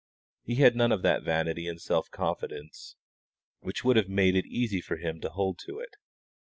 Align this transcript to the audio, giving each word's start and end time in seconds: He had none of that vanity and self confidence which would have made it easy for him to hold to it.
He 0.41 0.55
had 0.55 0.75
none 0.75 0.91
of 0.91 1.03
that 1.03 1.21
vanity 1.21 1.67
and 1.67 1.79
self 1.79 2.09
confidence 2.09 2.95
which 3.59 3.83
would 3.83 3.97
have 3.97 4.09
made 4.09 4.35
it 4.35 4.47
easy 4.47 4.81
for 4.81 4.95
him 4.97 5.21
to 5.21 5.29
hold 5.29 5.59
to 5.67 5.77
it. 5.77 5.95